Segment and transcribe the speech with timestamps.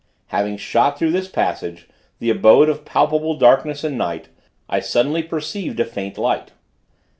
[0.29, 4.29] Having shot through this passage, the abode of palpable darkness and night,
[4.67, 6.49] I suddenly perceived a faint light.